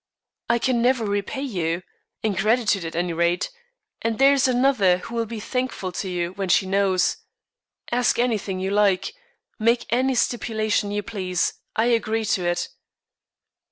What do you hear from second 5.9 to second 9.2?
to you when she knows. Ask anything you like.